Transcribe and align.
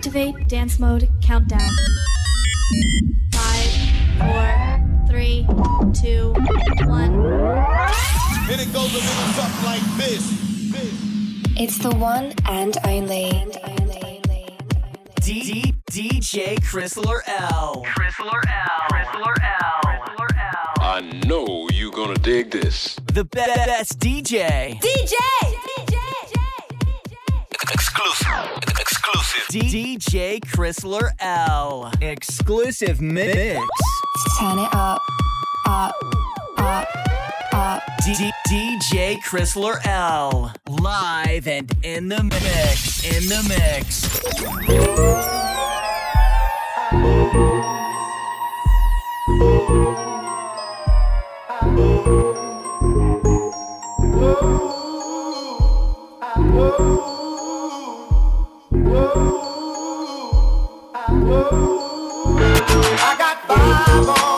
Activate 0.00 0.48
dance 0.48 0.78
mode 0.78 1.10
countdown. 1.20 1.68
Five, 3.32 3.70
four, 4.18 5.06
three, 5.06 5.46
two, 5.92 6.32
one. 6.88 7.12
And 8.48 8.58
it 8.58 8.72
goes 8.72 8.90
a 8.90 8.96
little 8.96 9.10
something 9.36 9.64
like 9.66 9.82
this. 9.98 10.24
It's 11.60 11.76
the 11.76 11.94
one 11.96 12.32
and 12.48 12.78
only. 12.86 13.28
D- 15.20 15.42
D- 15.42 15.74
DJ 15.90 16.58
Chrysler 16.60 17.20
L. 17.26 17.84
Chrysler 17.84 18.40
L. 18.48 18.88
Chrysler 18.90 19.34
L. 19.62 19.80
Chrysler 19.84 20.38
L. 20.38 20.82
I 20.82 21.00
know 21.26 21.68
you're 21.74 21.92
gonna 21.92 22.14
dig 22.14 22.50
this. 22.50 22.94
The 23.12 23.24
be- 23.24 23.36
best 23.36 23.98
DJ. 23.98 24.80
DJ! 24.80 25.59
Exclusive. 27.72 28.28
Exclusive. 28.80 29.46
D- 29.48 29.96
DJ 29.96 30.40
Chrysler 30.40 31.10
L. 31.20 31.92
Exclusive 32.00 33.00
mix. 33.00 33.60
Turn 34.38 34.58
it 34.58 34.74
up, 34.74 35.00
up, 35.66 35.94
up, 36.58 36.88
up. 37.52 37.82
D- 38.04 38.32
DJ 38.48 39.18
Chrysler 39.22 39.78
L. 39.86 40.52
Live 40.68 41.46
and 41.46 41.72
in 41.82 42.08
the 42.08 42.22
mix. 42.24 43.04
In 43.04 43.28
the 43.28 43.42
mix. 43.48 44.10
I 58.92 58.96
got 63.16 63.36
five 63.46 64.29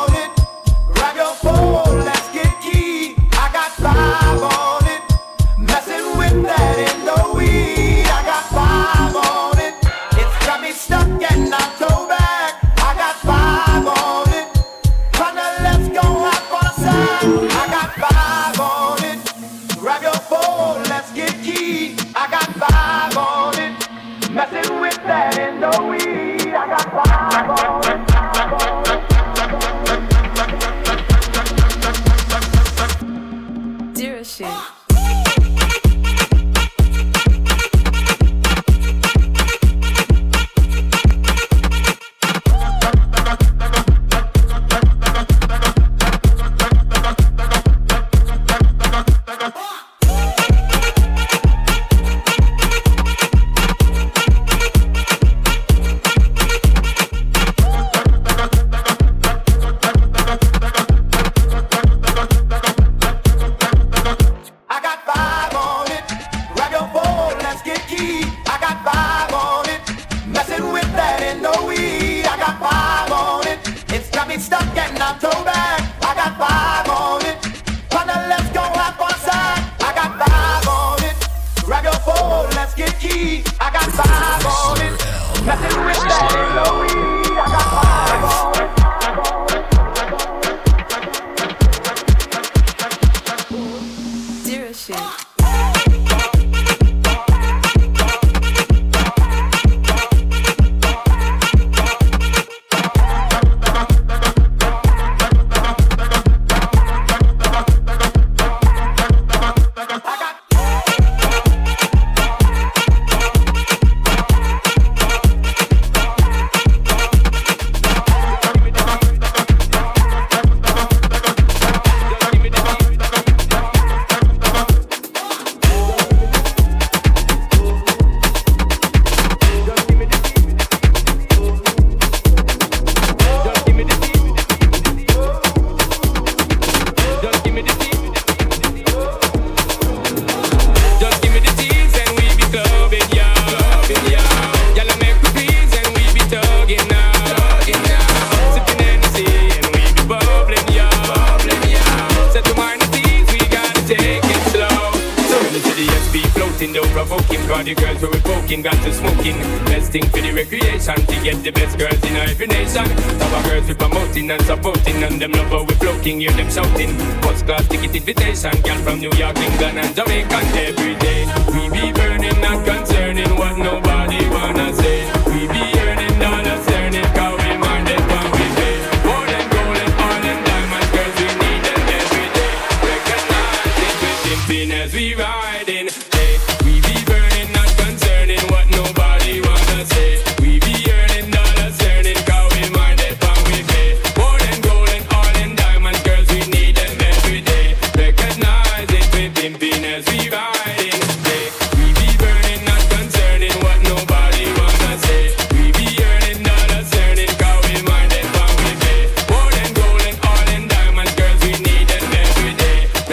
floating, 166.02 166.20
hear 166.20 166.32
them 166.32 166.50
shouting. 166.50 166.90
First 167.22 167.46
class 167.46 167.66
ticket 167.68 167.94
invitation, 167.94 168.50
girl 168.62 168.78
from 168.78 169.00
New 169.00 169.12
York, 169.12 169.36
England, 169.38 169.78
and 169.78 169.94
Jamaica 169.94 170.41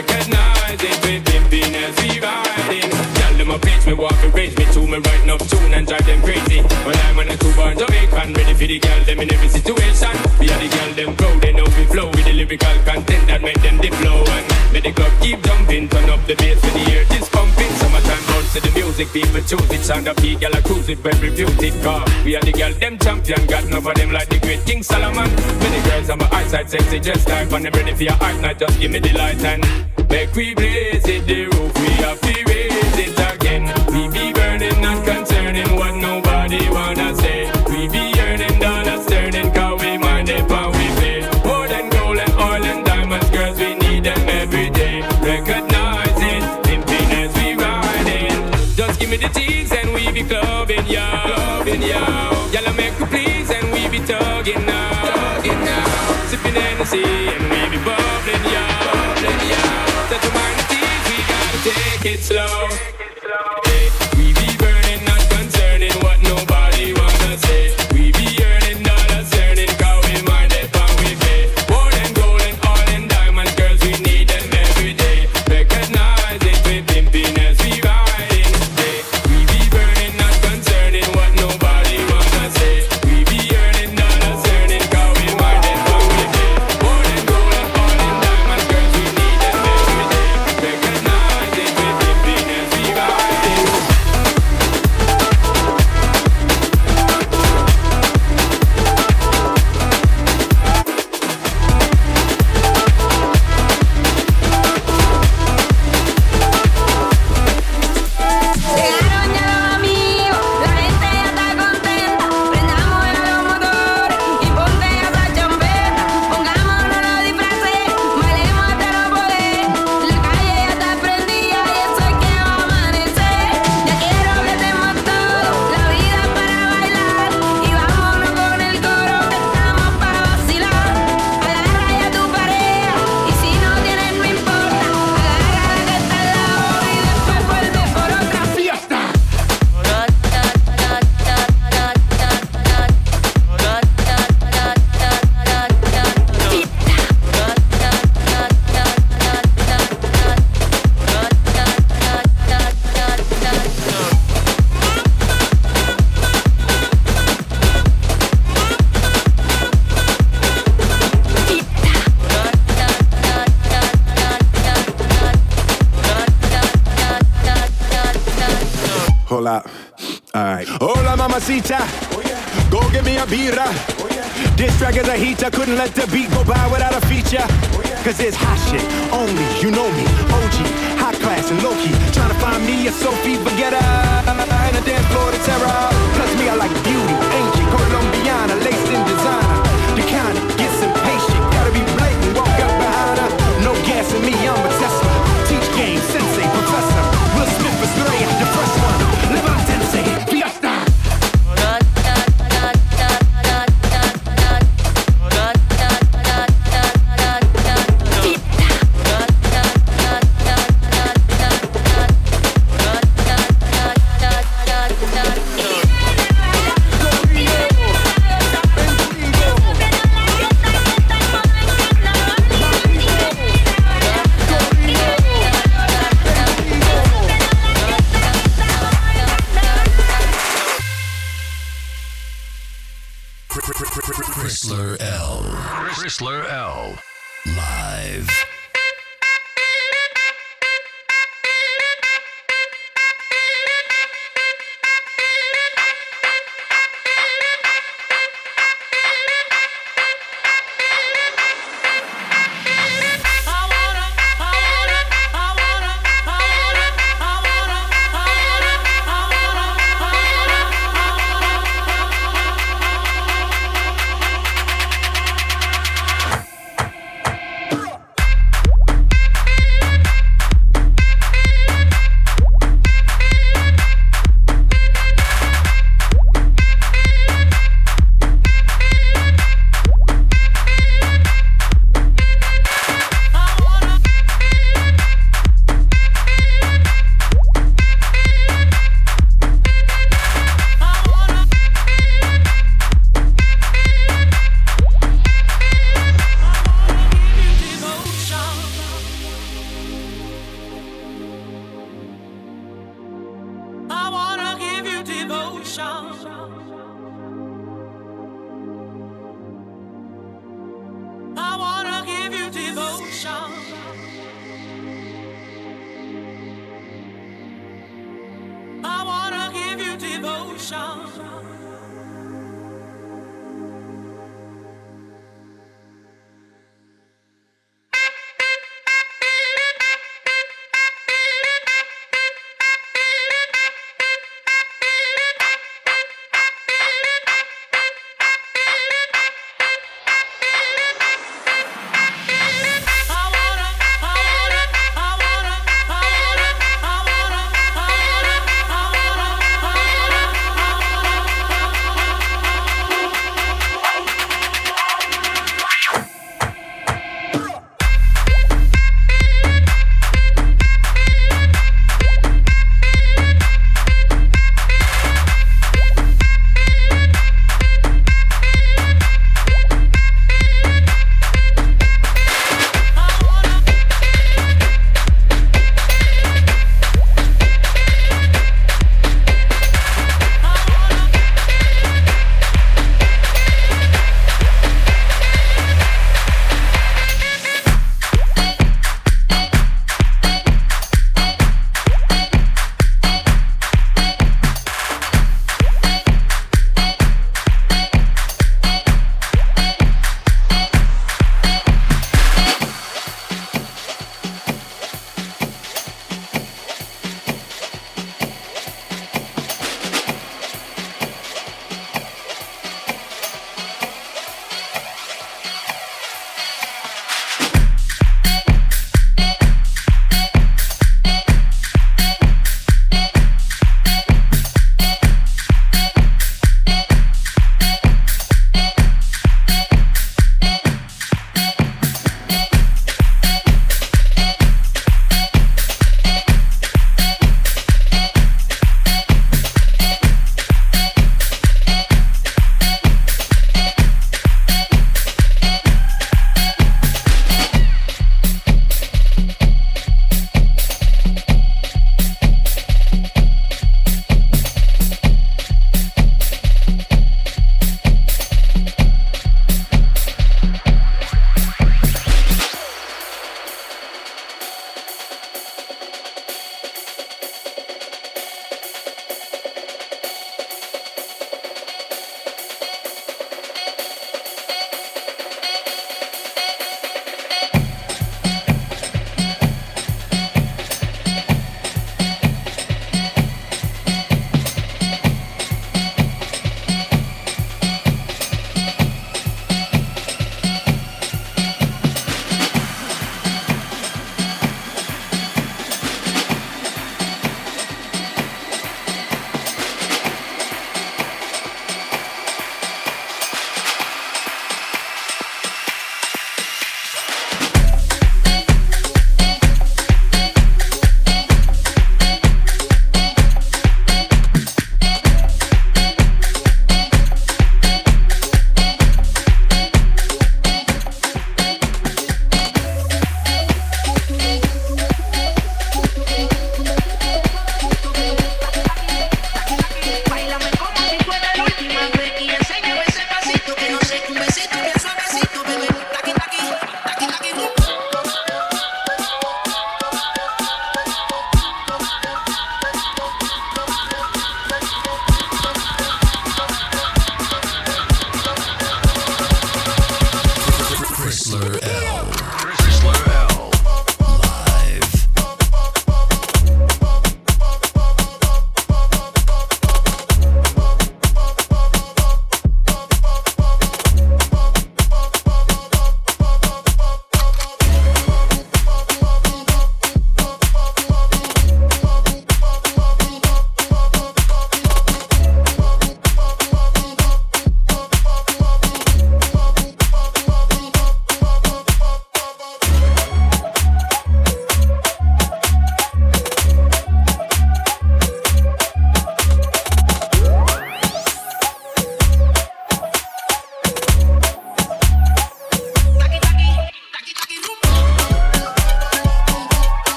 recognizing 0.00 0.96
with 1.04 1.24
pimping 1.26 1.74
as 1.76 1.94
we 2.00 2.20
riding. 2.20 2.90
Tell 2.90 3.34
them 3.36 3.50
a 3.50 3.58
pitch 3.58 3.86
me, 3.86 3.92
walk 3.92 4.16
and 4.24 4.34
rage 4.34 4.56
me, 4.56 4.64
tune 4.72 4.90
me, 4.90 4.98
right 4.98 5.28
up 5.28 5.40
tune 5.48 5.72
and 5.74 5.86
drive 5.86 6.06
them 6.06 6.20
crazy. 6.22 6.62
But 6.84 6.96
I'm 7.04 7.18
on 7.18 7.28
a 7.28 7.36
two 7.36 7.52
born 7.54 7.76
Jamaican, 7.76 8.32
ready 8.32 8.54
for 8.54 8.66
the 8.66 8.78
girl, 8.78 9.00
them 9.04 9.20
in 9.20 9.32
every 9.32 9.48
situation. 9.48 10.14
We 10.38 10.48
are 10.48 10.58
the 10.58 10.68
girl, 10.68 10.90
them 10.96 11.16
proud, 11.16 11.40
they 11.42 11.52
know 11.52 11.68
we 11.76 11.84
flow 11.84 12.06
with 12.08 12.24
the 12.24 12.32
lyrical 12.32 12.76
content 12.84 13.26
that 13.28 13.42
make 13.42 13.60
them 13.60 13.76
the 13.78 13.90
flow. 14.00 14.24
And 14.24 14.72
make 14.72 14.84
the 14.84 14.92
club 14.92 15.12
keep 15.20 15.42
jumping, 15.42 15.88
turn 15.88 16.08
up 16.08 16.24
the 16.26 16.34
bass 16.34 16.60
for 16.60 16.72
the 16.72 16.84
air, 16.92 17.04
this 17.12 17.28
pumping. 17.28 17.72
Summertime 17.80 18.24
bounce 18.28 18.52
to 18.54 18.60
the 18.60 18.72
music, 18.72 19.08
people 19.12 19.42
choose 19.44 19.70
it. 19.70 19.82
Sound 19.84 20.08
up 20.08 20.16
the 20.16 20.36
girl, 20.36 20.54
I 20.54 20.60
cruise 20.62 20.88
it, 20.88 21.04
well 21.04 21.18
reputed 21.20 21.76
car. 21.82 22.04
We 22.24 22.36
are 22.36 22.44
the 22.44 22.52
girl, 22.52 22.72
them 22.72 22.96
champion, 22.98 23.44
got 23.46 23.64
none 23.68 23.84
of 23.84 23.94
them 23.94 24.12
like 24.12 24.28
the 24.28 24.38
great 24.38 24.64
King 24.64 24.82
Solomon. 24.82 25.28
Many 25.60 25.80
girls 25.88 26.08
on 26.08 26.18
my 26.18 26.28
eyesight, 26.32 26.70
sexy 26.70 27.00
just 27.00 27.28
like, 27.28 27.50
when 27.50 27.62
they're 27.62 27.72
ready 27.72 27.92
for 27.92 28.04
your 28.04 28.16
art, 28.20 28.40
not 28.40 28.58
just 28.58 28.80
give 28.80 28.90
me 28.90 28.98
the 28.98 29.12
light 29.12 29.44
and 29.44 29.89
Make 30.10 30.34
we 30.34 30.54
blaze 30.54 31.06
it, 31.06 31.26
the 31.26 31.44
roof 31.44 31.72
we 31.80 31.88
have 32.02 32.20
to 32.20 32.44
raise 32.48 32.98
it 32.98 33.18
again. 33.32 33.64
We 33.94 34.08
be 34.10 34.32
burning, 34.32 34.80
not 34.80 35.04
concerning 35.06 35.76
what 35.76 35.94
nobody 35.94 36.68
wanna 36.68 37.14
say. 37.16 37.50
We 37.68 37.88
be 37.88 38.12
earning 38.20 38.58
dollars, 38.58 39.06
turning, 39.06 39.52
cause 39.52 39.80
we 39.80 39.98
mind 39.98 40.28
it, 40.28 40.46
but 40.48 40.68
we 40.76 40.86
pay. 41.00 41.20
Gold 41.44 41.70
and 41.70 41.90
gold 41.92 42.18
and 42.18 42.32
oil 42.34 42.64
and 42.64 42.84
diamonds, 42.84 43.30
girls, 43.30 43.58
we 43.58 43.74
need 43.76 44.04
them 44.04 44.28
every 44.28 44.70
day. 44.70 45.00
Recognize 45.22 46.20
it, 46.32 46.42
limping 46.66 47.10
as 47.22 47.32
we 47.38 47.54
riding. 47.54 48.36
Just 48.74 48.98
give 48.98 49.10
me 49.10 49.16
the 49.16 49.28
cheese 49.28 49.72
and 49.72 49.94
we 49.94 50.10
be 50.10 50.22
clubbing, 50.24 50.86
yeah, 50.86 51.22
clubbing, 51.22 51.82
yeah. 51.82 52.50
Y'all 52.52 52.74
make 52.74 52.98
me 52.98 53.06
please 53.06 53.50
and 53.50 53.72
we 53.72 53.88
be 53.88 54.04
tugging 54.04 54.66
now, 54.66 54.90
tugging 55.14 55.64
now. 55.64 56.26
Sipping 56.26 56.54
Hennessy 56.54 57.39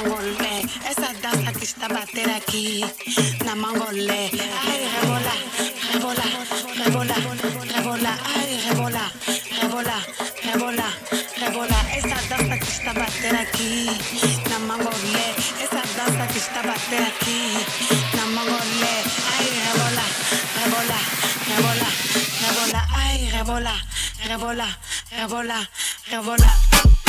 Namangole, 0.00 0.62
esa 0.88 1.12
danza 1.20 1.52
que 1.52 1.64
está 1.64 1.86
bater 1.86 2.30
aquí. 2.30 2.82
Namangole, 3.44 4.30
ay, 4.32 4.88
rebola, 4.96 5.34
rebola, 5.92 6.24
rebola, 6.74 7.16
rebola, 7.68 8.18
ay, 8.34 8.60
rebola, 8.66 9.12
rebola, 9.60 9.96
rebola, 10.42 10.88
rebola, 11.36 11.78
esa 11.94 12.16
danza 12.30 12.58
que 12.58 12.64
está 12.64 12.92
bater 12.94 13.36
aquí. 13.36 13.90
Namangole, 14.48 15.34
esa 15.60 15.82
danza 15.94 16.26
que 16.32 16.38
está 16.38 16.62
bater 16.62 17.02
aquí. 17.02 17.52
Namangole, 18.16 18.94
ay, 19.36 19.48
rebola, 19.66 20.04
rebola, 20.60 20.98
rebola, 21.50 21.88
rebola, 22.40 22.88
ay, 22.96 23.30
rebola, 23.30 23.74
rebola, 24.24 24.78
rebola, 25.10 25.70
rebola. 26.08 26.99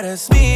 Tú 0.00 0.06
eres 0.06 0.30
mía. 0.30 0.49